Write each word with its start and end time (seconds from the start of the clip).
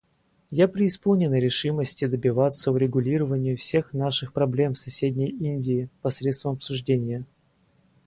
Я 0.49 0.67
преисполнена 0.67 1.35
решимости 1.37 2.05
добиваться 2.07 2.71
урегулированию 2.71 3.55
всех 3.55 3.93
наших 3.93 4.33
проблем 4.33 4.73
с 4.73 4.81
соседней 4.85 5.29
Индии 5.29 5.89
посредством 6.01 6.53
обсуждения. 6.53 7.23